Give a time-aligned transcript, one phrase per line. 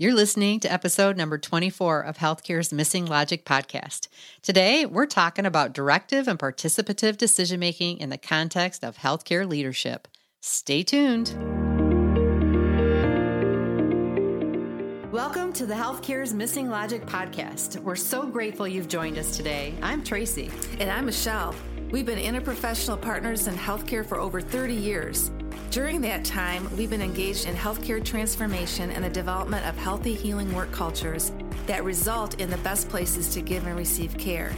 [0.00, 4.08] You're listening to episode number 24 of Healthcare's Missing Logic podcast.
[4.40, 10.08] Today, we're talking about directive and participative decision making in the context of healthcare leadership.
[10.40, 11.34] Stay tuned.
[15.12, 17.78] Welcome to the Healthcare's Missing Logic podcast.
[17.80, 19.74] We're so grateful you've joined us today.
[19.82, 20.50] I'm Tracy.
[20.78, 21.54] And I'm Michelle.
[21.90, 25.32] We've been interprofessional partners in healthcare for over 30 years.
[25.70, 30.54] During that time, we've been engaged in healthcare transformation and the development of healthy healing
[30.54, 31.32] work cultures
[31.66, 34.52] that result in the best places to give and receive care.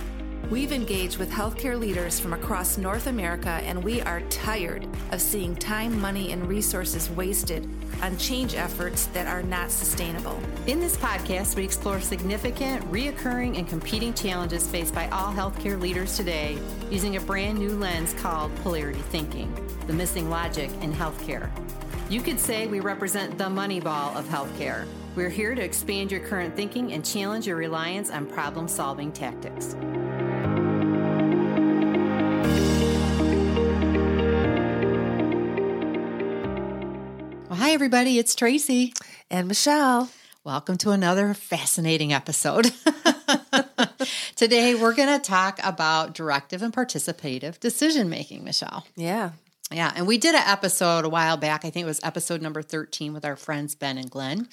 [0.50, 5.56] We've engaged with healthcare leaders from across North America, and we are tired of seeing
[5.56, 7.66] time, money, and resources wasted
[8.02, 10.38] on change efforts that are not sustainable.
[10.66, 16.16] In this podcast, we explore significant, reoccurring, and competing challenges faced by all healthcare leaders
[16.16, 16.58] today
[16.90, 19.54] using a brand new lens called polarity thinking,
[19.86, 21.50] the missing logic in healthcare.
[22.10, 24.86] You could say we represent the Moneyball of healthcare.
[25.14, 29.76] We're here to expand your current thinking and challenge your reliance on problem solving tactics.
[37.82, 38.16] Everybody.
[38.16, 38.94] It's Tracy.
[39.28, 40.08] And Michelle.
[40.44, 42.70] Welcome to another fascinating episode.
[44.36, 48.86] Today, we're going to talk about directive and participative decision making, Michelle.
[48.94, 49.32] Yeah.
[49.72, 51.64] Yeah, and we did an episode a while back.
[51.64, 54.48] I think it was episode number 13 with our friends Ben and Glenn.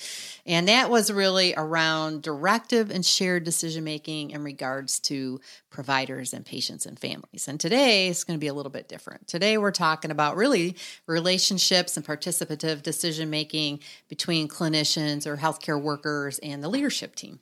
[0.46, 6.46] And that was really around directive and shared decision making in regards to providers and
[6.46, 7.48] patients and families.
[7.48, 9.28] And today is going to be a little bit different.
[9.28, 10.76] Today we're talking about really
[11.06, 17.40] relationships and participative decision making between clinicians or healthcare workers and the leadership team.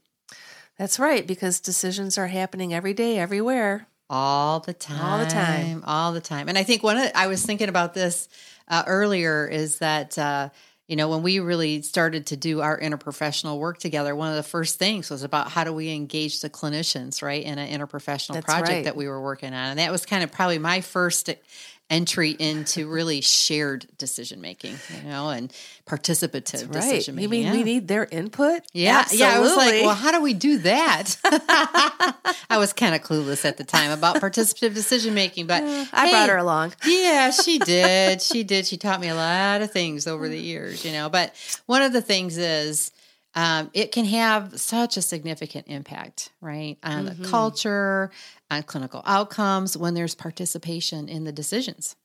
[0.78, 5.83] That's right, because decisions are happening every day, everywhere all the time all the time.
[5.86, 6.50] all the time.
[6.50, 8.30] And i think one of i was thinking about this
[8.67, 10.49] uh, earlier is that uh,
[10.88, 14.44] you know when we really started to do our interprofessional work together one of the
[14.44, 18.45] first things was about how do we engage the clinicians right in an interprofessional That's
[18.45, 18.83] project right.
[18.86, 19.69] that we were working on.
[19.72, 21.30] And that was kind of probably my first
[21.89, 25.53] entry into really shared decision making, you know, and
[25.86, 26.71] participative right.
[26.73, 27.23] decision making.
[27.23, 27.52] You mean yeah.
[27.53, 28.61] we need their input?
[28.73, 29.25] Yeah, Absolutely.
[29.25, 29.37] yeah.
[29.37, 31.15] I was like, well, how do we do that?
[32.49, 36.11] I was kind of clueless at the time about participative decision making, but I hey,
[36.11, 36.73] brought her along.
[36.86, 38.21] yeah, she did.
[38.21, 38.65] She did.
[38.65, 41.09] She taught me a lot of things over the years, you know.
[41.09, 41.33] But
[41.67, 42.92] one of the things is
[43.36, 47.21] um, it can have such a significant impact, right, on Mm-hmm.
[47.21, 48.11] the culture,
[48.49, 51.95] on clinical outcomes when there's participation in the decisions.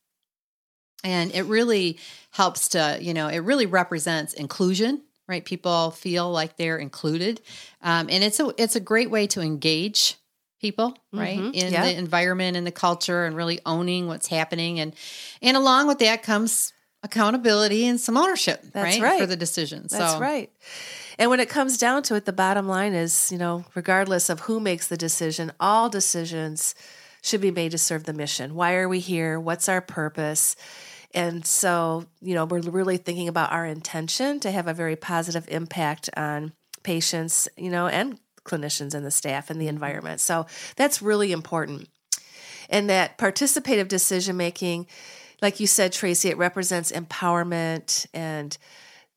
[1.04, 1.98] And it really
[2.30, 5.44] helps to, you know, it really represents inclusion, right?
[5.44, 7.40] People feel like they're included,
[7.80, 10.16] um, and it's a it's a great way to engage
[10.60, 11.54] people, right, Mhm.
[11.54, 11.82] in Yeah.
[11.82, 14.78] the environment and the culture, and really owning what's happening.
[14.78, 14.94] And
[15.40, 19.20] and along with that comes accountability and some ownership, That's right, right.
[19.20, 19.86] for the decision.
[19.90, 20.50] That's so, right.
[21.18, 24.40] And when it comes down to it, the bottom line is, you know, regardless of
[24.40, 26.74] who makes the decision, all decisions
[27.22, 28.54] should be made to serve the mission.
[28.54, 29.38] Why are we here?
[29.38, 30.56] What's our purpose?
[31.14, 35.46] And so, you know, we're really thinking about our intention to have a very positive
[35.48, 36.52] impact on
[36.82, 39.74] patients, you know, and clinicians and the staff and the mm-hmm.
[39.74, 40.20] environment.
[40.20, 40.46] So
[40.76, 41.88] that's really important.
[42.68, 44.86] And that participative decision making,
[45.42, 48.56] like you said, Tracy, it represents empowerment and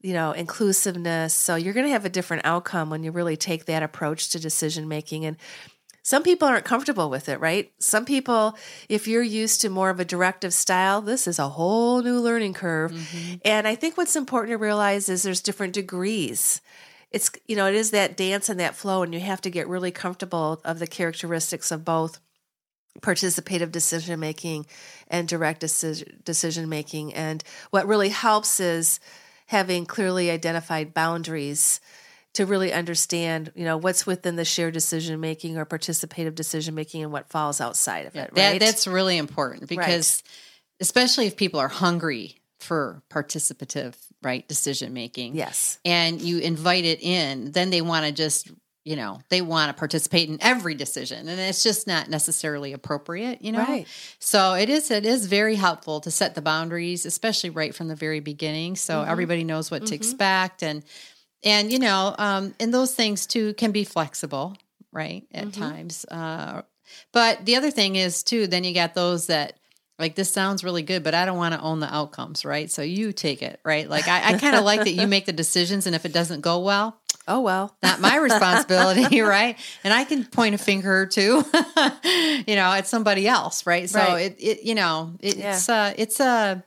[0.02, 1.34] you know inclusiveness.
[1.34, 4.40] So you're going to have a different outcome when you really take that approach to
[4.40, 5.38] decision making and
[6.02, 7.72] some people aren't comfortable with it right?
[7.80, 8.58] Some people
[8.90, 12.54] if you're used to more of a directive style this is a whole new learning
[12.54, 12.92] curve.
[12.92, 13.36] Mm-hmm.
[13.46, 16.62] And i think what's important to realize is there's different degrees.
[17.12, 19.68] It's you know it is that dance and that flow and you have to get
[19.68, 22.20] really comfortable of the characteristics of both
[23.02, 24.66] participative decision making
[25.08, 29.00] and direct decision decision making and what really helps is
[29.48, 31.80] having clearly identified boundaries
[32.34, 37.04] to really understand you know what's within the shared decision making or participative decision making
[37.04, 38.60] and what falls outside of it That, right?
[38.60, 40.24] That's really important because,
[40.80, 45.36] especially if people are hungry for participative, right, decision making.
[45.36, 45.80] yes.
[45.86, 48.52] and you invite it in, then they want to just,
[48.86, 51.28] you know, they want to participate in every decision.
[51.28, 53.60] And it's just not necessarily appropriate, you know?
[53.60, 53.88] Right.
[54.20, 57.96] So it is it is very helpful to set the boundaries, especially right from the
[57.96, 58.76] very beginning.
[58.76, 60.84] So everybody knows what to expect and
[61.44, 64.56] and you know, um, and those things too can be flexible,
[64.92, 65.24] right?
[65.34, 66.06] At times.
[66.10, 66.62] Uh
[67.12, 69.58] but the other thing is too, then you got those that
[69.98, 72.70] like this sounds really good, but I don't want to own the outcomes, right?
[72.70, 73.90] So you take it, right?
[73.90, 76.42] Like I, I kind of like that you make the decisions, and if it doesn't
[76.42, 79.58] go well, oh well not my responsibility, right?
[79.84, 81.44] And I can point a finger too,
[82.48, 83.90] you know, at somebody else, right?
[83.90, 84.32] So Right.
[84.32, 86.64] it, it, you know, it's uh, it's a,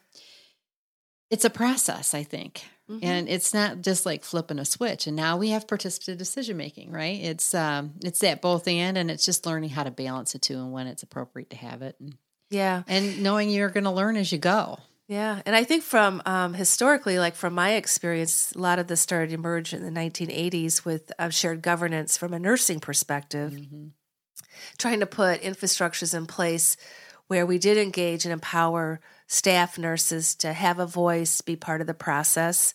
[1.31, 3.05] it's a process, I think, Mm-hmm.
[3.05, 5.07] And it's not just like flipping a switch.
[5.07, 7.21] And now we have participative decision making, right?
[7.21, 10.55] It's um, it's at both end and it's just learning how to balance the two
[10.55, 11.97] and when it's appropriate to have it.
[12.01, 12.17] And,
[12.51, 14.79] yeah, and knowing you're going to learn as you go.
[15.09, 19.01] Yeah, and I think from um, historically, like from my experience, a lot of this
[19.01, 23.87] started to emerge in the 1980s with uh, shared governance from a nursing perspective, mm-hmm.
[24.77, 26.77] trying to put infrastructures in place
[27.29, 31.87] where we did engage and empower staff nurses to have a voice, be part of
[31.87, 32.75] the process.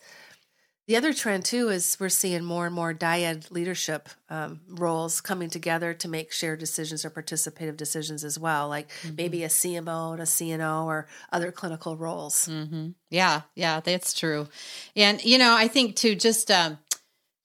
[0.86, 5.50] The other trend too is we're seeing more and more dyad leadership um, roles coming
[5.50, 9.16] together to make shared decisions or participative decisions as well, like mm-hmm.
[9.16, 12.50] maybe a CMO and a CNO or other clinical roles.
[12.50, 12.90] Mm-hmm.
[13.10, 14.48] Yeah, yeah, that's true.
[14.96, 16.80] And you know, I think too, just um,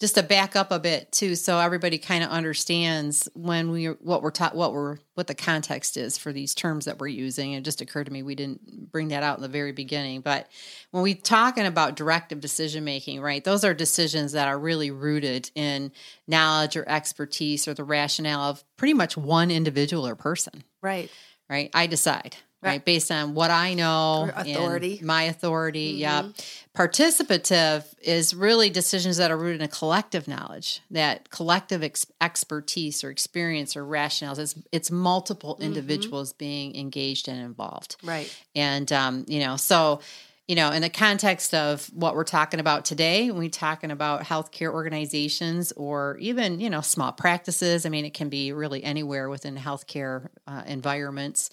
[0.00, 4.22] just to back up a bit too so everybody kind of understands when we what
[4.22, 7.52] we're taught what we're what the context is for these terms that we're using.
[7.52, 10.48] It just occurred to me we didn't bring that out in the very beginning but
[10.90, 15.50] when we're talking about directive decision making right those are decisions that are really rooted
[15.54, 15.92] in
[16.26, 20.64] knowledge or expertise or the rationale of pretty much one individual or person.
[20.82, 21.10] Right.
[21.48, 21.70] Right?
[21.74, 22.84] I decide right?
[22.84, 25.93] Based on what I know, authority, my authority.
[25.93, 26.00] Mm-hmm.
[26.00, 26.28] Yeah.
[26.75, 33.02] Participative is really decisions that are rooted in a collective knowledge, that collective ex- expertise
[33.02, 34.38] or experience or rationales.
[34.38, 35.64] It's, it's multiple mm-hmm.
[35.64, 37.96] individuals being engaged and involved.
[38.02, 38.34] Right.
[38.55, 40.00] And, um, you know, so,
[40.46, 44.22] you know, in the context of what we're talking about today, when we're talking about
[44.22, 49.28] healthcare organizations or even, you know, small practices, I mean, it can be really anywhere
[49.28, 51.50] within healthcare uh, environments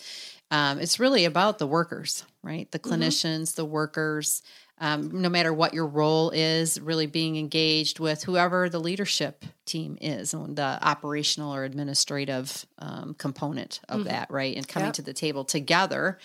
[0.52, 2.70] um, it's really about the workers, right?
[2.72, 2.94] The mm-hmm.
[2.94, 3.62] clinicians, mm-hmm.
[3.62, 4.42] the workers,
[4.78, 9.98] um, no matter what your role is, really being engaged with whoever the leadership team
[10.02, 14.10] is, and the operational or administrative um, component of mm-hmm.
[14.10, 14.56] that, right?
[14.56, 14.96] And coming yep.
[14.96, 16.20] to the table together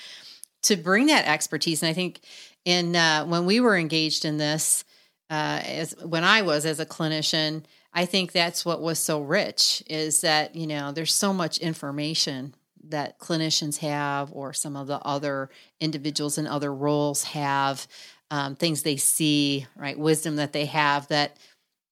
[0.62, 1.82] to bring that expertise.
[1.82, 2.20] And I think
[2.64, 4.84] in uh, when we were engaged in this,
[5.30, 7.64] uh, as when I was as a clinician,
[7.94, 12.54] I think that's what was so rich is that you know there's so much information
[12.88, 15.50] that clinicians have or some of the other
[15.80, 17.86] individuals in other roles have
[18.30, 21.36] um, things they see right wisdom that they have that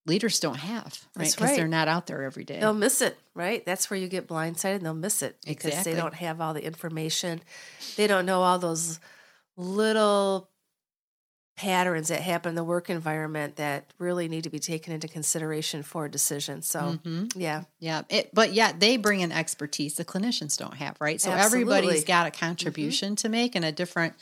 [0.06, 1.56] leaders don't have right because right.
[1.56, 4.76] they're not out there every day they'll miss it right that's where you get blindsided
[4.76, 5.92] and they'll miss it because exactly.
[5.92, 7.40] they don't have all the information
[7.96, 9.00] they don't know all those
[9.56, 10.48] little
[11.58, 15.82] patterns that happen in the work environment that really need to be taken into consideration
[15.82, 16.62] for a decision.
[16.62, 17.26] So, mm-hmm.
[17.34, 17.64] yeah.
[17.80, 18.02] Yeah.
[18.08, 21.20] It, but yeah, they bring in expertise the clinicians don't have, right?
[21.20, 21.74] So Absolutely.
[21.74, 22.46] everybody's got a mm-hmm.
[22.46, 23.26] contribution mm-hmm.
[23.26, 24.14] to make and a different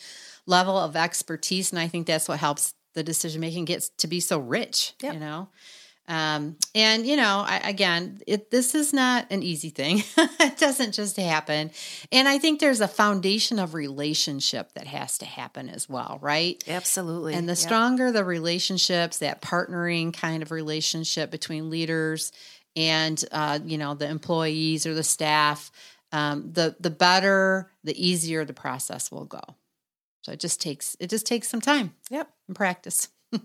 [0.46, 1.72] level of expertise.
[1.72, 5.12] And I think that's what helps the decision making gets to be so rich, yep.
[5.12, 5.48] you know?
[6.08, 10.04] Um, and you know, I, again, it, this is not an easy thing.
[10.16, 11.72] it doesn't just happen.
[12.12, 16.62] And I think there's a foundation of relationship that has to happen as well, right?
[16.68, 17.34] Absolutely.
[17.34, 22.32] And the stronger the relationships, that partnering kind of relationship between leaders
[22.76, 25.72] and uh, you know the employees or the staff,
[26.12, 29.42] um, the the better, the easier the process will go.
[30.22, 31.94] So it just takes it just takes some time.
[32.10, 33.08] Yep, and practice.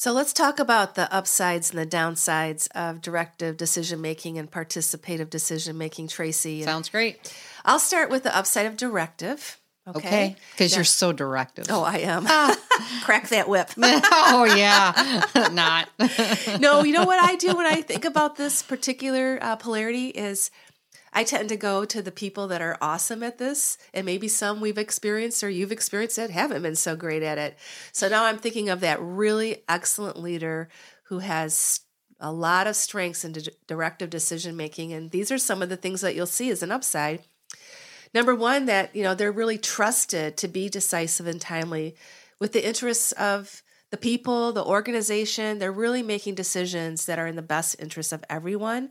[0.00, 5.28] So let's talk about the upsides and the downsides of directive decision making and participative
[5.28, 6.62] decision making, Tracy.
[6.62, 7.30] Sounds great.
[7.66, 9.60] I'll start with the upside of directive.
[9.86, 10.36] Okay.
[10.52, 10.78] Because okay.
[10.78, 11.66] you're so directive.
[11.68, 12.24] Oh, I am.
[13.02, 13.72] Crack that whip.
[13.76, 15.26] oh, yeah.
[15.52, 15.90] Not.
[16.58, 20.50] no, you know what I do when I think about this particular uh, polarity is
[21.12, 24.60] I tend to go to the people that are awesome at this, and maybe some
[24.60, 27.58] we've experienced or you've experienced that haven't been so great at it.
[27.92, 30.68] So now I'm thinking of that really excellent leader
[31.04, 31.80] who has
[32.20, 33.34] a lot of strengths in
[33.66, 36.70] directive decision making, and these are some of the things that you'll see as an
[36.70, 37.22] upside.
[38.14, 41.96] Number one, that you know they're really trusted to be decisive and timely
[42.38, 45.58] with the interests of the people, the organization.
[45.58, 48.90] They're really making decisions that are in the best interest of everyone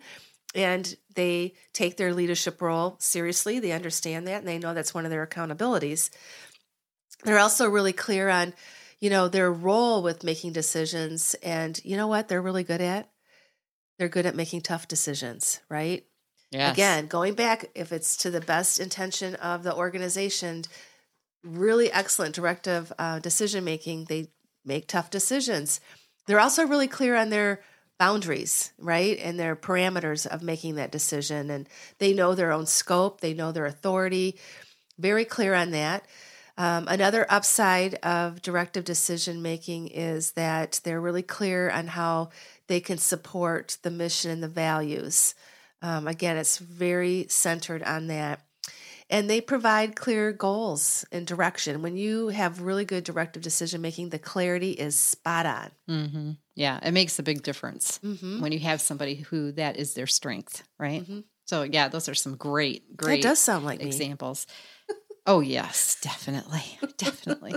[0.55, 3.59] and they take their leadership role seriously.
[3.59, 6.09] They understand that and they know that's one of their accountabilities.
[7.23, 8.53] They're also really clear on,
[8.99, 11.35] you know, their role with making decisions.
[11.43, 13.09] And you know what they're really good at?
[13.97, 16.05] They're good at making tough decisions, right?
[16.51, 16.73] Yes.
[16.73, 20.63] Again, going back, if it's to the best intention of the organization,
[21.43, 24.05] really excellent directive uh, decision making.
[24.05, 24.29] They
[24.65, 25.79] make tough decisions.
[26.25, 27.61] They're also really clear on their
[27.99, 29.19] boundaries, right?
[29.19, 31.51] And their parameters of making that decision.
[31.51, 34.37] And they know their own scope, they know their authority,
[34.97, 36.05] very clear on that.
[36.57, 42.29] Um, another upside of directive decision making is that they're really clear on how
[42.67, 45.35] they can support the mission and the values.
[45.81, 48.41] Um, again, it's very centered on that.
[49.09, 51.81] and they provide clear goals and direction.
[51.81, 55.71] When you have really good directive decision making, the clarity is spot on.
[55.89, 56.31] Mm-hmm.
[56.59, 58.41] Yeah, it makes a big difference Mm-hmm.
[58.41, 61.05] when you have somebody who that is their strength, right?
[61.45, 63.21] So yeah, those are some great, great.
[63.23, 64.45] That does sound like examples.
[65.25, 66.63] oh yes, definitely,
[66.97, 67.55] definitely.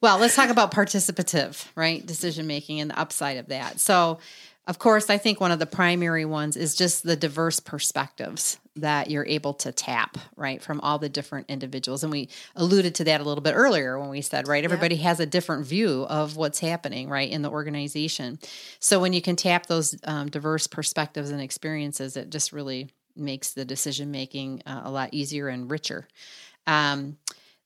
[0.00, 2.04] Well, let's talk about participative, right?
[2.04, 3.80] Decision making and the upside of that.
[3.80, 4.18] So,
[4.66, 9.10] of course, I think one of the primary ones is just the diverse perspectives that
[9.10, 12.02] you're able to tap, right, from all the different individuals.
[12.02, 15.20] And we alluded to that a little bit earlier when we said, right, everybody has
[15.20, 18.38] a different view of what's happening, right, in the organization.
[18.80, 23.52] So when you can tap those um, diverse perspectives and experiences, it just really makes
[23.52, 26.08] the decision making uh, a lot easier and richer.
[26.66, 27.18] Um,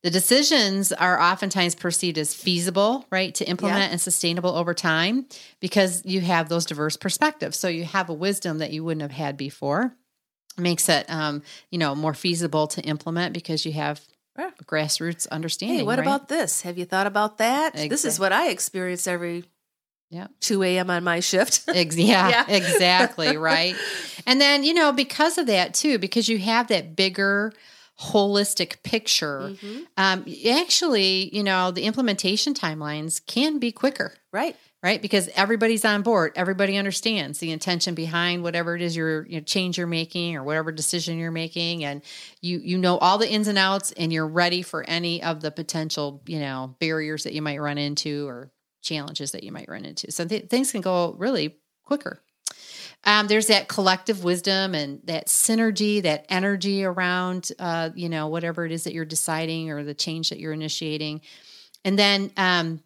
[0.02, 3.88] the decisions are oftentimes perceived as feasible, right, to implement Yeah.
[3.90, 5.26] and sustainable over time
[5.61, 7.59] because you have those diverse perspectives.
[7.59, 9.95] So you have a wisdom that you wouldn't have had before.
[10.59, 14.00] Makes it, um, you know, more feasible to implement because you have
[14.38, 14.50] Yeah.
[14.64, 15.78] grassroots understanding.
[15.78, 16.07] Hey, what right?
[16.07, 16.62] about this?
[16.62, 17.75] Have you thought about that?
[17.75, 19.45] This is what I experience every
[20.11, 20.26] Yeah.
[20.40, 20.90] 2 a.m.
[20.90, 21.62] on my shift.
[21.69, 22.45] Ex- yeah, Yeah.
[22.57, 23.37] exactly.
[23.37, 23.76] Right.
[24.26, 27.52] And then, you know, because of that too, because you have that bigger
[28.00, 29.87] holistic picture, Mhm.
[29.97, 34.14] um, actually, you know, the implementation timelines can be quicker.
[34.33, 34.57] Right.
[34.83, 36.33] Right, because everybody's on board.
[36.37, 40.42] Everybody understands the intention behind whatever it is you're you know, change you're making or
[40.42, 42.00] whatever decision you're making, and
[42.40, 45.50] you you know all the ins and outs, and you're ready for any of the
[45.50, 49.85] potential you know barriers that you might run into or challenges that you might run
[49.85, 50.11] into.
[50.11, 52.23] So th- things can go really quicker.
[53.04, 58.66] Um, there's that collective wisdom and that synergy, that energy around, uh, you know, whatever
[58.66, 61.23] it is that you're deciding or the change that you're initiating.
[61.83, 62.83] And then um,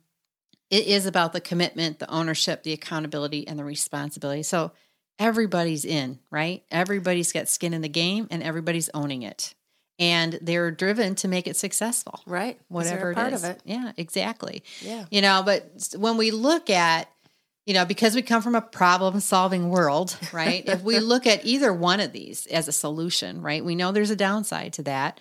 [0.71, 4.45] it is about the commitment, the ownership, the accountability, and the responsibility.
[4.45, 4.71] So
[5.19, 6.63] everybody's in, right?
[6.71, 9.55] Everybody's got skin in the game and everybody's owning it.
[9.99, 12.59] And they're driven to make it successful, Right.
[12.69, 13.45] whatever part is.
[13.45, 13.61] of it.
[13.65, 15.05] Yeah, exactly Yeah.
[15.11, 17.09] you know but when we look at
[17.67, 20.63] you know because we come from a problem solving world right?
[20.67, 24.11] If we look at either one of these as a solution right we know there's
[24.11, 25.21] a downside to that.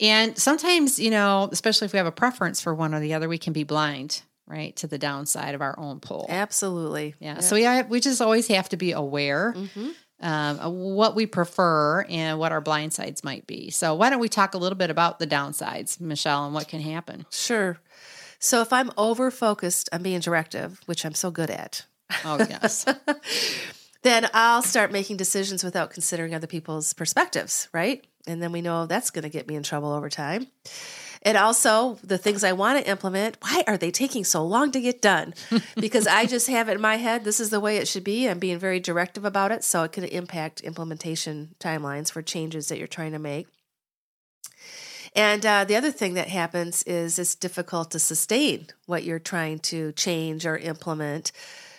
[0.00, 3.28] And sometimes you know especially if we have a preference for one or the other
[3.28, 6.26] we can be blind right to the downside of our own pull.
[6.28, 7.14] Absolutely.
[7.20, 11.14] yeah so we have, we just always have to be aware hmm um, of what
[11.14, 13.70] we prefer and what our blind sides might be.
[13.70, 16.80] So why don't we talk a little bit about the downsides michelle and what can
[16.80, 17.26] happen?
[17.30, 17.78] Sure.
[18.44, 21.86] So if I'm over focused on being directive, which I'm so good at,
[22.26, 22.84] oh yes
[24.02, 28.06] then I'll start making decisions without considering other people's perspectives, right?
[28.26, 30.46] And then we know that's going to get me in trouble over time.
[31.22, 34.80] And also, the things I want to implement, why are they taking so long to
[34.80, 35.32] get done?
[35.74, 38.28] Because I just have it in my head, this is the way it should be.
[38.28, 39.64] I'm being very directive about it.
[39.64, 43.46] So it could impact implementation timelines for changes that you're trying to make.
[45.14, 49.60] And uh, the other thing that happens is it's difficult to sustain what you're trying
[49.60, 51.30] to change or implement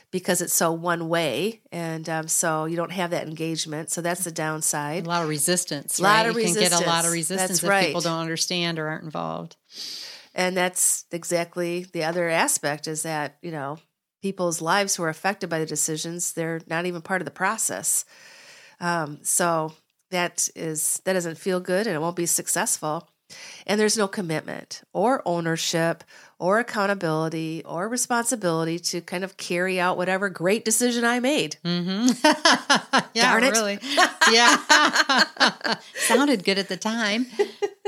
[0.10, 1.62] because it's so one way.
[1.74, 3.92] And um, so you don't have that engagement.
[3.92, 6.00] So that's the downside a lot of resistance.
[6.00, 6.30] A lot right?
[6.30, 7.50] of you can get a lot of resistance.
[7.52, 9.58] resistance That's if people don't understand or aren't involved.
[10.34, 13.80] And that's exactly the other aspect is that, you know,
[14.22, 18.06] people's lives who are affected by the decisions, they're not even part of the process.
[18.80, 19.74] Um, so
[20.12, 23.10] that is that doesn't feel good and it won't be successful.
[23.66, 26.04] And there's no commitment or ownership
[26.38, 31.58] or accountability or responsibility to kind of carry out whatever great decision I made.
[31.64, 32.08] Mm-hmm.
[33.14, 33.52] yeah, Darn it.
[33.52, 33.80] really.
[34.32, 35.76] Yeah.
[35.96, 37.28] Sounded good at the time.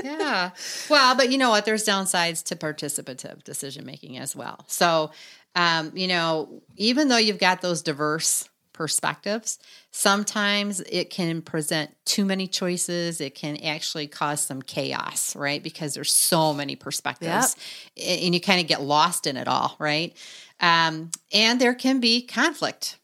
[0.04, 0.52] Yeah.
[0.90, 1.66] Well, but you know what?
[1.66, 4.64] There's downsides to participative decision making as well.
[4.68, 5.12] So,
[5.56, 8.48] um, you know, even though you've got those diverse
[8.78, 9.58] perspectives,
[9.92, 13.20] sometimes it can present too many choices.
[13.20, 15.62] It can actually cause some chaos, right?
[15.62, 17.56] Because there's so many perspectives
[17.98, 20.16] a- and you kind of get lost in it all, right?
[20.60, 22.98] Um, and there can be conflict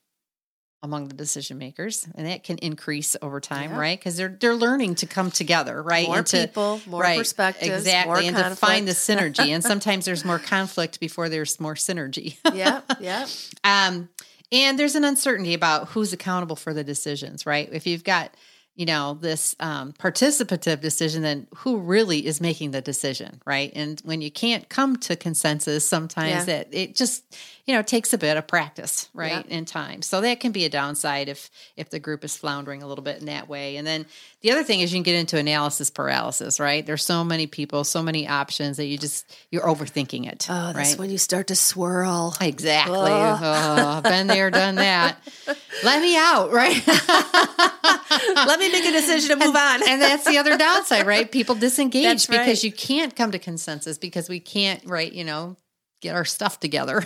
[0.81, 3.79] among the decision makers, and that can increase over time, Yeah.
[3.79, 3.97] right?
[3.97, 6.05] Because they're they're learning to come together, right?
[6.07, 9.47] More people, more right, perspectives, exactly, and to find the synergy.
[9.47, 12.35] and sometimes there's more conflict before there's more synergy.
[12.53, 13.25] yeah, yeah.
[13.63, 14.09] Um,
[14.53, 17.67] and there's an uncertainty about who's accountable for the decisions, right?
[17.71, 18.33] If you've got,
[18.75, 23.71] you know, this um, participative decision, then who really is making the decision, right?
[23.75, 26.45] And when you can't come to consensus, sometimes Yeah.
[26.45, 27.23] that it just,
[27.65, 30.01] you know, it takes a bit of practice, right, in time.
[30.01, 33.19] So that can be a downside if if the group is floundering a little bit
[33.19, 33.77] in that way.
[33.77, 34.05] And then
[34.41, 36.85] the other thing is you can get into analysis paralysis, right?
[36.85, 40.91] There's so many people, so many options that you just you're overthinking it, Oh, that's
[40.91, 40.99] right?
[40.99, 42.35] when you start to swirl.
[42.41, 42.95] Exactly.
[42.97, 43.39] Ugh.
[43.41, 45.17] Oh, been there, done that.
[45.83, 46.81] Let me out, right?
[48.45, 49.87] Let me make a decision to move on.
[49.87, 51.31] and that's the other downside, right?
[51.31, 52.39] People disengage right.
[52.39, 55.11] because you can't come to consensus because we can't, right?
[55.11, 55.55] You know,
[56.03, 57.01] get our stuff together.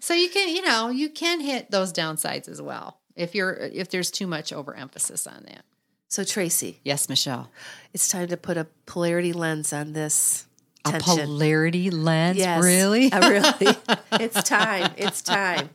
[0.00, 3.90] so you can, you know, you can hit those downsides as well if you're if
[3.90, 5.64] there's too much overemphasis on that.
[6.08, 7.50] So Tracy, Yes, Michelle.
[7.92, 10.46] it's time to put a polarity lens on this
[10.86, 11.26] A tension.
[11.26, 13.10] polarity lens, Yes, really?
[13.10, 13.76] Really.
[14.12, 14.92] it's time.
[14.96, 15.68] It's time.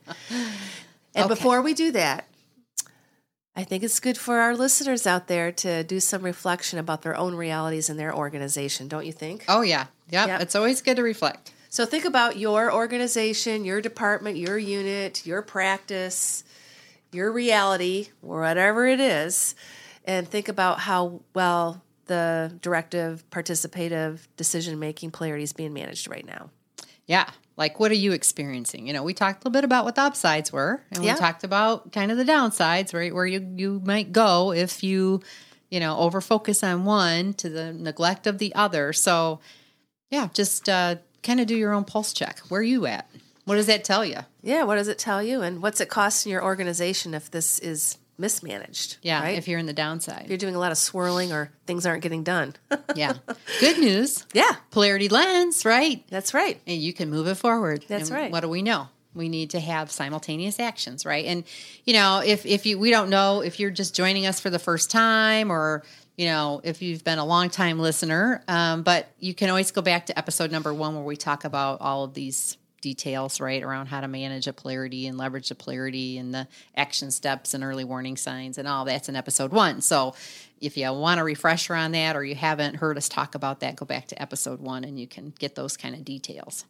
[1.14, 1.34] And Okay.
[1.34, 2.26] before we do that,
[3.56, 7.16] I think it's good for our listeners out there to do some reflection about their
[7.16, 9.44] own realities in their organization, don't you think?
[9.48, 10.28] oh yeah, yep.
[10.28, 10.40] Yep.
[10.40, 11.52] It's always good to reflect.
[11.70, 16.44] So think about your organization, your department, your unit, your practice,
[17.10, 19.54] your reality, whatever it is,
[20.04, 26.26] and think about how well the directive, participative decision making polarity is being managed right
[26.26, 26.50] now.
[27.06, 27.28] Yeah.
[27.56, 28.86] Like, what are you experiencing?
[28.86, 31.14] You know, we talked a little bit about what the upsides were, and Yeah.
[31.14, 33.14] we talked about kind of the downsides, right?
[33.14, 35.20] Where you, you might go if you,
[35.70, 38.92] you know, over focus on one to the neglect of the other.
[38.92, 39.38] So,
[40.10, 42.40] yeah, just uh, kind of do your own pulse check.
[42.48, 43.08] Where are you at?
[43.44, 44.18] What does that tell you?
[44.42, 45.42] Yeah, what does it tell you?
[45.42, 48.98] And what's it costing your organization if this is mismanaged?
[49.02, 49.38] Yeah, right?
[49.38, 50.26] if you're in the If downside.
[50.28, 52.54] you're doing a lot of swirling or things aren't getting done.
[52.94, 53.14] yeah.
[53.60, 54.24] Good news.
[54.32, 56.04] yeah, Polarity lens, right?
[56.08, 56.60] that's right.
[56.66, 57.84] and you can move it forward.
[57.88, 58.32] That's And right.
[58.32, 58.88] What do we know?
[59.14, 61.24] We need to have simultaneous actions, right?
[61.26, 61.44] And
[61.84, 64.58] you know, if if you we don't know if you're just joining us for the
[64.58, 65.84] first time or
[66.16, 69.82] you know if you've been a long time listener, um, but you can always go
[69.82, 73.86] back to episode number one where we talk about all of these details, right, around
[73.86, 77.82] how to manage a polarity and leverage a polarity and the action steps and early
[77.82, 79.80] warning signs and all that's in episode one.
[79.80, 80.14] So
[80.60, 83.74] if you want a refresher on that or you haven't heard us talk about that,
[83.74, 86.66] go back to episode one and you can get those kind of details.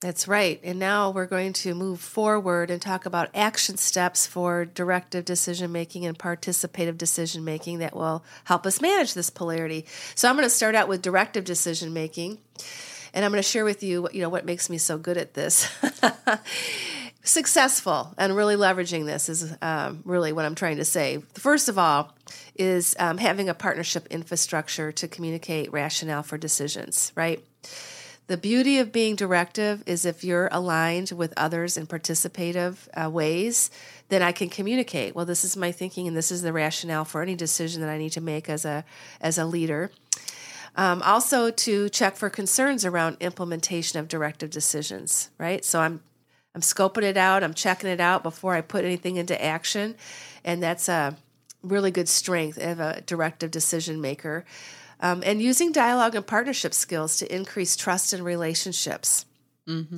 [0.00, 0.58] That's right.
[0.64, 5.72] And now we're going to move forward and talk about action steps for directive decision
[5.72, 9.84] making and participative decision making that will help us manage this polarity.
[10.14, 12.38] So I'm going to start out with directive decision making.
[13.14, 15.16] And I'm going to share with you, what- you know, what makes me so good
[15.16, 15.68] at this.
[17.24, 21.22] Successful and really leveraging this is um, really what I'm trying to say.
[21.34, 22.16] First of all,
[22.56, 27.40] is um, having a partnership infrastructure to communicate rationale for decisions, right?
[28.26, 33.70] The beauty of being directive is if you're aligned with others in participative uh, ways,
[34.08, 35.14] then I can communicate.
[35.14, 37.98] Well, this is my thinking, and this is the rationale for any decision that I
[37.98, 38.84] need to make as a
[39.20, 39.90] as a leader.
[40.74, 45.30] Um, also, to check for concerns around implementation of directive decisions.
[45.38, 46.00] Right, so I'm
[46.54, 47.42] I'm scoping it out.
[47.42, 49.96] I'm checking it out before I put anything into action,
[50.44, 51.16] and that's a
[51.62, 54.44] really good strength of a directive decision maker.
[55.00, 59.26] Um, and using dialogue and partnership skills to increase trust in relationships.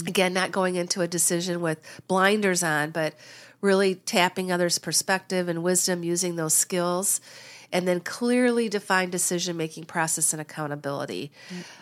[0.06, 3.14] Again, not going into a decision with blinders on, but
[3.60, 7.20] really tapping others' perspective and wisdom, using those skills,
[7.74, 11.32] and then clearly define decision making process and accountability.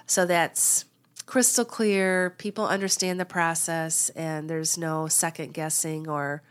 [0.06, 0.86] So that's
[1.26, 2.30] crystal clear.
[2.38, 6.42] People understand the process, and there's no second guessing or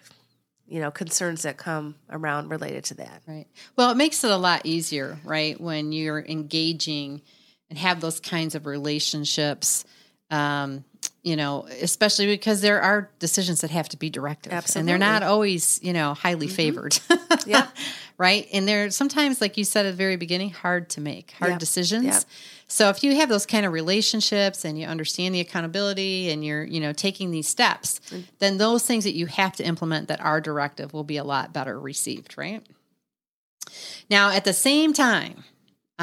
[0.67, 3.23] you know concerns that come around related to that.
[3.27, 3.47] Right.
[3.75, 7.23] Well, it makes it a lot easier, right, when you're engaging
[7.69, 9.85] and have those kinds of relationships.
[10.29, 10.85] Um,
[11.23, 15.21] you know, especially because there are decisions that have to be directive, and they're not
[15.23, 16.99] always, you know, highly favored.
[17.47, 17.67] Yeah.
[18.19, 18.47] right.
[18.53, 21.59] And they're sometimes, like you said at the very beginning, hard to make, hard Yep.
[21.59, 22.05] decisions.
[22.05, 22.23] Yep.
[22.67, 26.63] So if you have those kind of relationships and you understand the accountability and you're,
[26.63, 28.23] you know, taking these steps, Mm.
[28.39, 31.51] then those things that you have to implement that are directive will be a lot
[31.51, 32.63] better received, right?
[34.09, 35.43] Now, at the same time,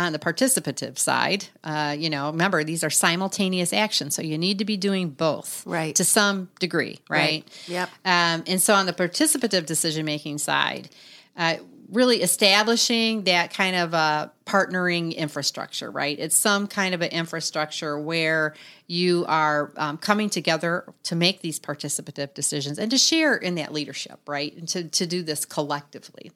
[0.07, 4.59] on the participative side, uh, you know, remember these are simultaneous actions, so you need
[4.59, 5.95] to be doing both, Right.
[5.97, 7.45] to some degree, right?
[7.67, 7.89] Yep.
[8.05, 10.89] Um, and so on the participative decision making side,
[11.37, 11.57] uh,
[11.91, 16.19] really establishing that kind of uh, partnering infrastructure, right?
[16.19, 18.55] It's some kind of an infrastructure where
[18.87, 23.73] you are um, coming together to make these participative decisions and to share in that
[23.73, 24.55] leadership, right?
[24.57, 26.31] And to, to do this collectively.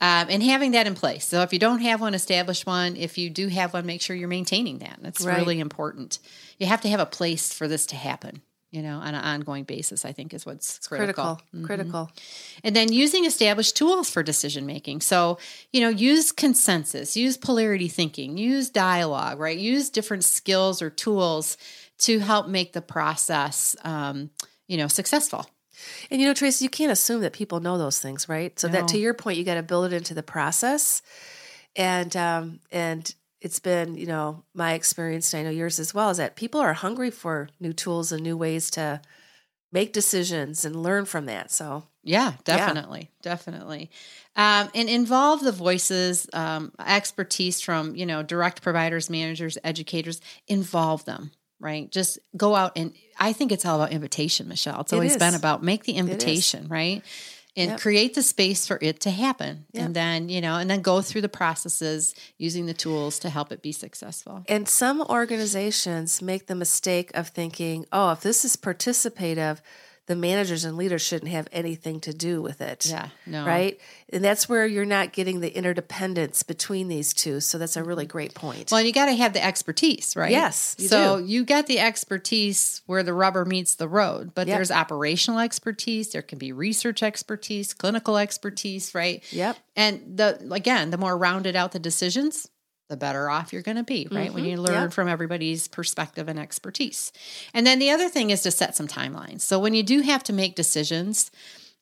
[0.00, 1.24] Um, and having that in place.
[1.24, 2.96] So if you don't have one, establish one.
[2.96, 4.98] If you do have one, make sure you're maintaining that.
[5.00, 5.38] That's Right.
[5.38, 6.18] really important.
[6.58, 9.64] You have to have a place for this to happen, you know, on an ongoing
[9.64, 11.38] basis, I think is what's critical.
[11.52, 11.66] Critical.
[11.66, 12.10] Critical.
[12.64, 15.02] And then using established tools for decision making.
[15.02, 15.38] So,
[15.72, 19.58] you know, use consensus, use polarity thinking, use dialogue, right?
[19.58, 21.58] Use different skills or tools
[21.98, 24.30] to help make the process, um,
[24.66, 25.46] you know, successful.
[26.10, 28.58] And you know, Tracy, you can't assume that people know those things, right?
[28.58, 31.02] So that to your point, you got to build it into the process.
[31.76, 36.10] And um, and it's been, you know, my experience, and I know yours as well,
[36.10, 39.00] is that people are hungry for new tools and new ways to
[39.72, 41.50] make decisions and learn from that.
[41.50, 43.30] So Yeah, definitely, yeah.
[43.30, 43.90] definitely,
[44.36, 50.20] um, and involve the voices, um, expertise from you know direct providers, managers, educators.
[50.46, 51.90] Involve them, right?
[51.90, 54.80] Just go out and I think it's all about invitation, Michelle.
[54.82, 57.02] It's always it been about make the invitation, right?
[57.56, 57.80] And yep.
[57.80, 59.86] create the space for it to happen yep.
[59.86, 63.52] and then you know and then go through the processes using the tools to help
[63.52, 68.56] it be successful and some organizations make the mistake of thinking oh if this is
[68.56, 69.60] participative
[70.06, 72.86] the managers and leaders shouldn't have anything to do with it.
[72.86, 73.46] Yeah, no.
[73.46, 73.80] Right?
[74.12, 77.40] And that's where you're not getting the interdependence between these two.
[77.40, 78.12] So that's a really mm-hmm.
[78.12, 78.72] great point.
[78.72, 80.32] Well, you got to have the expertise, right?
[80.32, 80.74] Yes.
[80.78, 81.24] You so do.
[81.24, 84.58] you got the expertise where the rubber meets the road, but yep.
[84.58, 89.22] there's operational expertise, there can be research expertise, clinical expertise, right?
[89.32, 89.56] Yep.
[89.76, 92.48] And the again, the more rounded out the decisions,
[92.92, 94.26] the better off you're going to be, right?
[94.26, 94.34] Mm-hmm.
[94.34, 97.10] When you learn from everybody's perspective and expertise.
[97.54, 99.40] And then the other thing is to set some timelines.
[99.40, 101.30] So when you do have to make decisions,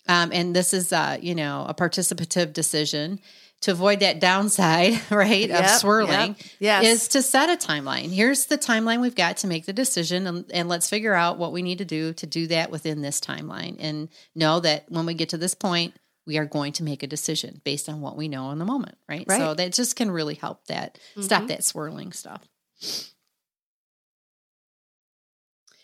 [0.08, 3.18] um, and this is, uh, you know, a participative decision
[3.62, 6.84] to avoid that downside, right, yep, of swirling, yep, yes.
[6.84, 8.10] is to set a timeline.
[8.10, 11.52] Here's the timeline we've got to make the decision, and, and let's figure out what
[11.52, 13.76] we need to do to do that within this timeline.
[13.80, 15.94] And know that when we get to this point,
[16.30, 18.96] we are going to make a decision based on what we know in the moment,
[19.08, 19.24] right?
[19.28, 19.36] right.
[19.36, 21.22] So that just can really help that mm-hmm.
[21.22, 22.46] stop that swirling stuff.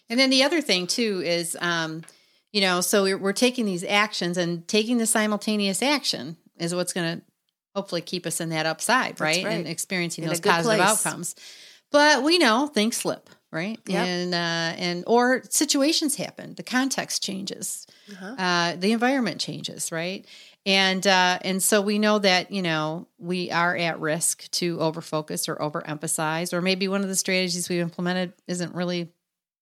[0.08, 2.02] And then the other thing too is, um,
[2.52, 6.92] you know, so we're, we're taking these actions and taking the simultaneous action is what's
[6.92, 7.24] going to
[7.74, 9.44] hopefully keep us in that upside, right?
[9.44, 9.52] right?
[9.52, 11.04] And experiencing in those positive place.
[11.04, 11.34] outcomes.
[11.90, 13.80] But we know things slip, right?
[13.84, 14.06] Yep.
[14.06, 16.54] And uh, and or situations happen.
[16.54, 17.88] The context changes.
[18.12, 18.34] Uh-huh.
[18.38, 20.24] Uh, the environment changes, right?
[20.64, 25.48] And uh, and so we know that you know we are at risk to overfocus
[25.48, 29.12] or overemphasize, or maybe one of the strategies we've implemented isn't really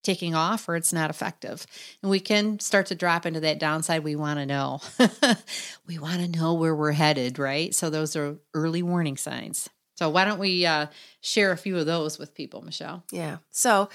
[0.03, 1.67] taking off or it's not effective.
[2.03, 4.81] And we can start to drop into that downside we want to know.
[5.87, 7.75] we want to know where we're headed, right?
[7.75, 9.69] So those are early warning signs.
[9.97, 10.89] So why don't we uh,
[11.23, 13.03] share a few of those with people, Michelle?
[13.11, 13.39] Yeah.
[13.51, 13.89] So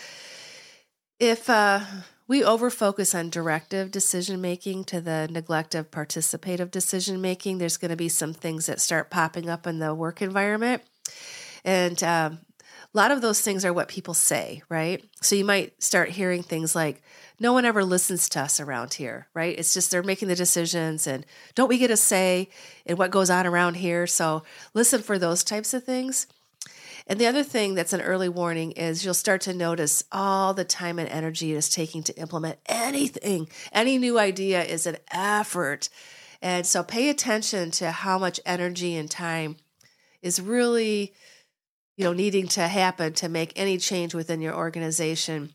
[1.20, 1.82] if uh,
[2.30, 7.90] we overfocus on directive decision making to the neglect of participative decision making, there's going
[7.90, 10.84] to be some things that start popping up in the work environment.
[11.66, 12.38] And um,
[12.94, 15.04] a lot of those things are what people say, right?
[15.22, 17.02] So you might start hearing things like,
[17.40, 19.58] no one ever listens to us around here, right?
[19.58, 22.50] It's just they're making the decisions and don't we get a say
[22.86, 24.06] in what goes on around here?
[24.06, 24.44] So
[24.76, 26.28] listen for those types of things.
[27.10, 30.64] And the other thing that's an early warning is you'll start to notice all the
[30.64, 33.50] time and energy it is taking to implement anything.
[33.74, 35.90] Any new idea is an effort.
[36.42, 39.58] And so pay attention to how much energy and time
[40.22, 41.14] is really
[42.00, 45.54] you know needing to happen to make any change within your organization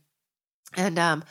[0.76, 1.24] and um,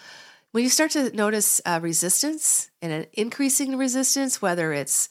[0.52, 5.10] when you start to notice uh, resistance and an increasing resistance whether it's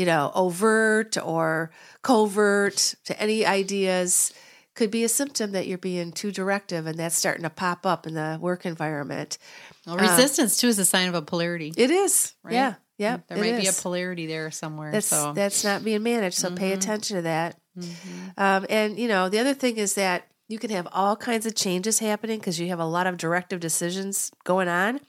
[0.00, 1.70] you know overt or
[2.02, 4.32] covert to any ideas
[4.74, 8.06] could be a symptom that you're being too directive and that's starting to pop up
[8.06, 9.38] in the work environment
[9.86, 12.54] well, resistance um, too is a sign of a polarity it is right?
[12.54, 13.62] yeah yeah there might is.
[13.62, 16.56] be a polarity there somewhere that's, so that's not being managed so mm-hmm.
[16.56, 18.28] pay attention to that Mm-hmm.
[18.36, 21.54] Um, and you know, the other thing is that you can have all kinds of
[21.54, 25.00] changes happening because you have a lot of directive decisions going on,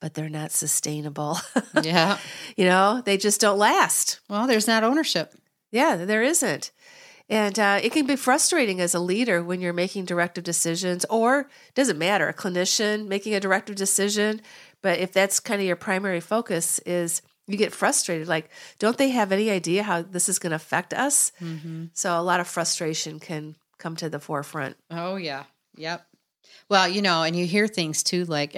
[0.00, 1.38] but they're not sustainable.
[1.82, 2.18] yeah.
[2.56, 4.20] You know, they just don't last.
[4.28, 5.34] Well, there's not ownership.
[5.70, 6.70] Yeah, there isn't.
[7.28, 11.50] And uh, it can be frustrating as a leader when you're making directive decisions, or
[11.74, 14.40] doesn't matter, a clinician making a directive decision.
[14.80, 19.08] But if that's kind of your primary focus, is you get frustrated like don't they
[19.08, 21.86] have any idea how this is going to affect us mm-hmm.
[21.94, 26.06] so a lot of frustration can come to the forefront oh yeah yep
[26.68, 28.54] well you know and you hear things too like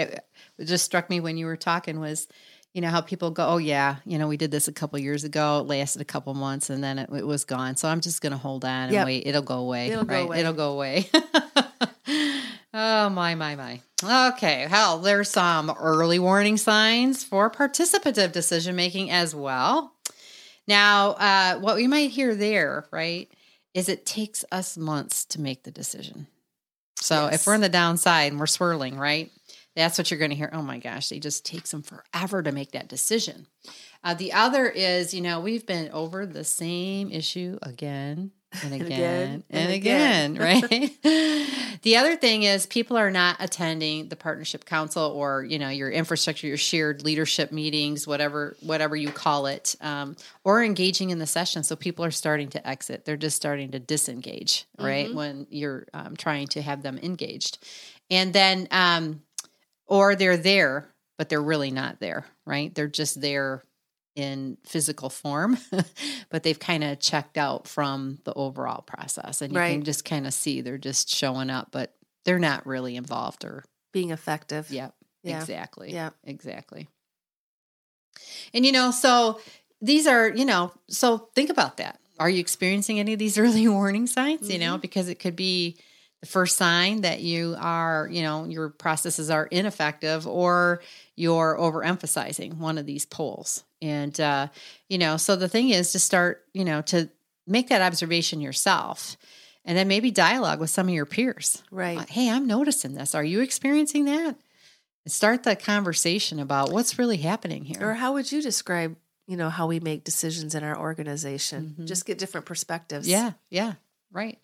[0.61, 2.29] it, just struck me when you were talking was
[2.73, 5.25] you know how people go oh yeah you know we did this a couple years
[5.25, 8.21] ago it lasted a couple months and then it, it was gone so i'm just
[8.21, 9.07] going to hold on and yep.
[9.07, 10.21] wait it'll go away it'll right?
[10.21, 11.09] go away it'll go away
[12.75, 19.11] oh my my my Okay, hell, there's some early warning signs for participative decision making
[19.11, 19.93] as well.
[20.67, 23.31] Now, uh, what we might hear there, right,
[23.75, 26.29] is it takes us months to make the decision.
[26.97, 27.35] So yes.
[27.35, 29.31] if we're in the downside and we're swirling, right,
[29.81, 30.51] that's what you're going to hear.
[30.53, 33.47] Oh my gosh, they just takes them forever to make that decision.
[34.05, 38.33] Uh, the other is, you know, we've been over the same issue again
[38.65, 41.03] and again and, and again, again right?
[41.83, 45.91] the other thing is people are not attending the partnership council or you know your
[45.91, 51.27] infrastructure, your shared leadership meetings, whatever whatever you call it, um, or engaging in the
[51.27, 51.63] session.
[51.63, 55.07] So people are starting to exit; they're just starting to disengage, right?
[55.07, 55.17] Mm-hmm.
[55.17, 57.59] When you're um, trying to have them engaged,
[58.11, 59.23] and then um,
[59.91, 60.89] or they're there
[61.21, 62.75] but they're really not there, right?
[62.75, 63.63] They're just there
[64.17, 65.59] in physical form,
[66.31, 69.43] but they've kind of checked out from the overall process.
[69.43, 69.73] And you Right.
[69.73, 73.67] can just kind of see they're just showing up, but they're not really involved or,
[73.93, 74.71] Being effective.
[74.71, 75.41] yep, Yeah.
[75.41, 75.93] exactly.
[75.93, 76.09] Yeah.
[76.25, 76.89] Exactly.
[78.55, 79.43] And, you know, so
[79.83, 82.01] these are, you know, so think about that.
[82.19, 84.51] Are you experiencing any of these early warning signs?
[84.51, 84.81] You know, mm-hmm.
[84.81, 85.77] because it could be
[86.21, 90.83] the first sign that you are, you know, your processes are ineffective or
[91.17, 93.65] you're overemphasizing one of these poles.
[93.81, 94.49] And, uh,
[94.89, 97.09] you know, so the thing is to start, you know, to
[97.47, 99.17] make that observation yourself
[99.65, 101.63] and then maybe dialogue with some of your peers.
[101.71, 101.99] Right.
[101.99, 103.15] Uh, Hey, I'm noticing this.
[103.15, 104.37] Are you experiencing that?
[105.05, 107.79] And start the conversation about what's really happening here.
[107.81, 111.77] Or how would you describe, you know, how we make decisions in our organization?
[111.79, 111.87] Mhm.
[111.87, 113.09] Just get different perspectives.
[113.09, 113.75] Yeah, yeah,
[114.13, 114.39] right.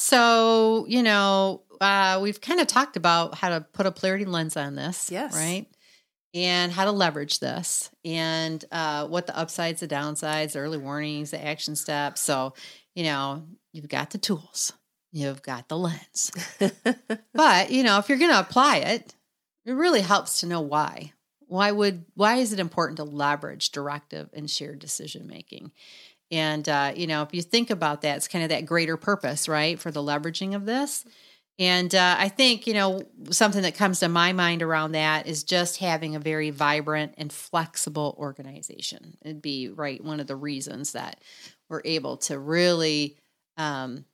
[0.00, 4.56] So, you know, uh, we've kind of talked about how to put a polarity lens
[4.56, 5.10] on this.
[5.10, 5.34] Yes.
[5.34, 5.66] Right.
[6.32, 11.32] And how to leverage this and uh, what the upsides, the downsides, the early warnings,
[11.32, 12.20] the action steps.
[12.20, 12.54] So,
[12.94, 14.72] you know, you've got the tools,
[15.10, 16.30] you've got the lens.
[17.34, 19.16] but, you know, if you're going to apply it,
[19.66, 21.12] it really helps to know why.
[21.48, 25.72] Why would why is it important to leverage directive and shared decision making?
[26.30, 29.48] And uh, you know, if you think about that, it's kind of that greater purpose,
[29.48, 31.04] right, for the leveraging of this.
[31.60, 35.42] And uh, I think you know something that comes to my mind around that is
[35.42, 39.16] just having a very vibrant and flexible organization.
[39.22, 41.20] It'd be right one of the reasons that
[41.68, 43.16] we're able to really
[43.56, 44.04] um,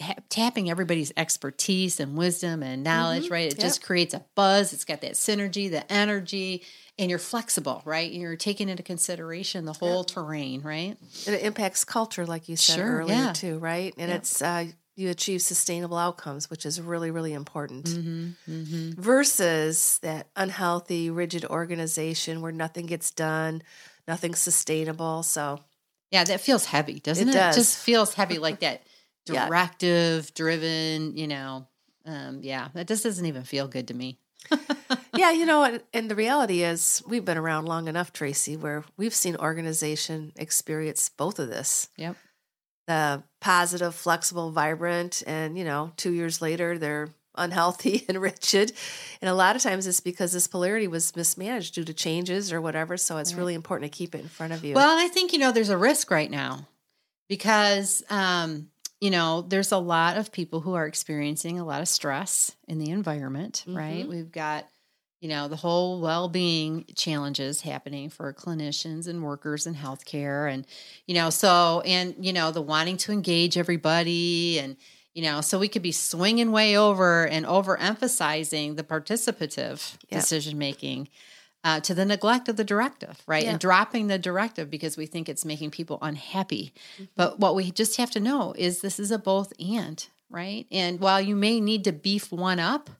[0.00, 3.24] ha- tapping everybody's expertise and wisdom and knowledge.
[3.26, 3.30] Mhm.
[3.30, 3.60] Right, it Yep.
[3.60, 4.72] just creates a buzz.
[4.72, 6.62] It's got that synergy, the energy,
[6.98, 7.82] and you're flexible.
[7.84, 10.62] Right, you're taking into consideration the whole terrain.
[10.62, 10.96] Right.
[11.26, 13.32] And it impacts culture, like you said Sure, earlier, yeah.
[13.32, 13.94] too, right?
[13.98, 14.18] And Yep.
[14.20, 17.84] it's uh, you achieve sustainable outcomes, which is really, really important.
[17.86, 19.00] Mm-hmm, mm-hmm.
[19.00, 23.62] Versus that unhealthy, rigid organization where nothing gets done,
[24.08, 25.22] nothing's sustainable.
[25.22, 25.60] So
[26.10, 27.38] Yeah, that feels heavy, doesn't It it?
[27.38, 27.54] does.
[27.56, 28.82] just feels heavy, like that
[29.34, 29.46] Yeah.
[29.46, 31.16] directive driven.
[31.16, 31.66] You know,
[32.06, 34.18] um, yeah, that just doesn't even feel good to me.
[35.14, 38.84] yeah, you know, and, and the reality is we've been around long enough, Tracy, where
[38.96, 41.88] we've seen organization experience both of this.
[41.96, 42.16] Yep.
[42.86, 48.72] The positive, flexible, vibrant, and you know, two years later they're unhealthy and rigid.
[49.20, 52.60] And a lot of times it's because this polarity was mismanaged due to changes or
[52.62, 52.96] whatever.
[52.96, 53.38] So it's Right.
[53.38, 54.74] really important to keep it in front of you.
[54.74, 56.66] Well, I think you know there's a risk right now
[57.28, 61.88] because um, you know there's a lot of people who are experiencing a lot of
[61.88, 63.64] stress in the environment.
[63.66, 64.08] Right, Mhm.
[64.08, 64.66] we've got
[65.20, 70.64] you know the whole well-being challenges happening for clinicians and workers in healthcare and
[71.06, 74.76] you know so and you know the wanting to engage everybody and
[75.14, 80.20] you know so we could be swinging way over and overemphasizing the participative Yep.
[80.20, 81.08] decision making
[81.68, 83.50] uh, to the neglect of the directive right Yeah.
[83.52, 87.04] and dropping the directive because we think it's making people unhappy Mm-hmm.
[87.16, 89.98] but what we just have to know is this is a both and
[90.30, 92.90] right and while you may need to beef one up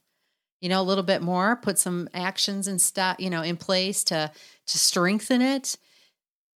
[0.61, 4.05] you know a little bit more put some actions and stuff you know in place
[4.05, 4.31] to
[4.67, 5.77] to strengthen it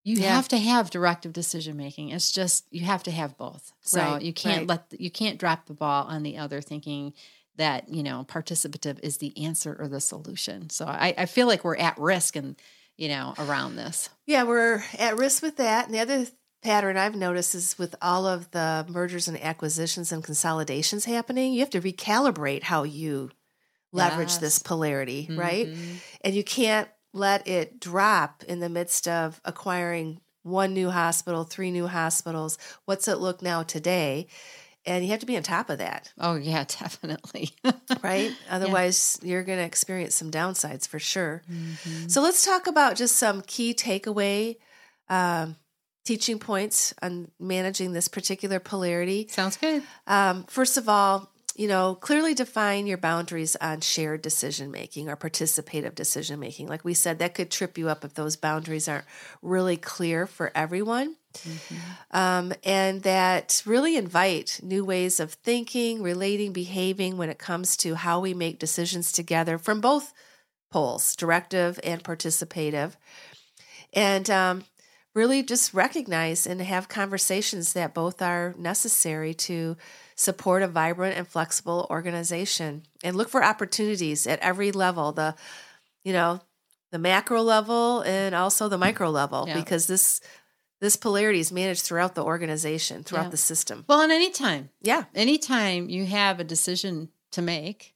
[0.04, 0.36] you Yeah.
[0.36, 4.22] have to have directive decision making it's just you have to have both so Right,
[4.22, 4.82] you can't right.
[4.92, 7.14] let you can't drop the ball on the other thinking
[7.58, 11.64] that you know participative is the answer or the solution so i, I feel like
[11.64, 12.56] we're at risk and
[12.98, 15.86] you know around this Yeah, we're at risk with that.
[15.86, 16.28] And the other
[16.62, 21.62] pattern I've noticed is with all of the mergers and acquisitions and consolidations happening, you
[21.62, 23.32] have to recalibrate how you
[23.92, 25.68] leverage this polarity, right?
[25.68, 25.98] Mhm.
[26.22, 31.72] And you can't let it drop in the midst of acquiring one new hospital, three
[31.72, 32.58] new hospitals.
[32.86, 34.28] What's it look now today?
[34.86, 37.52] And you have to be on top of that, oh yeah definitely
[38.02, 38.32] right?
[38.50, 41.44] Otherwise, you're going to experience some downsides for sure.
[41.52, 42.10] Mhm.
[42.10, 44.58] So let's talk about just some key takeaway
[45.10, 45.56] um,
[46.06, 49.28] teaching points on managing this particular polarity.
[49.30, 54.72] sounds good Um, first of all, you know, clearly define your boundaries on shared decision
[54.72, 56.68] making or participative decision making.
[56.68, 59.06] Like we said, that could trip you up if those boundaries aren't
[59.42, 61.18] really clear for everyone.
[62.12, 67.96] Um, and that really invite new ways of thinking, relating, behaving when it comes to
[67.96, 70.14] how we make decisions together from both
[70.72, 72.96] poles, directive and participative.
[73.94, 74.64] And um,
[75.14, 79.76] really just recognize and have conversations that both are necessary to
[80.16, 85.34] support a vibrant and flexible organization and look for opportunities at every level the
[86.04, 86.40] you know
[86.92, 89.56] the macro level and also the micro level Yeah.
[89.56, 90.22] because this
[90.82, 93.30] this polarity is managed throughout the organization throughout Yeah.
[93.30, 93.86] the system.
[93.88, 94.70] Well and anytime.
[94.82, 95.06] Yeah.
[95.16, 97.96] Anytime you have a decision to make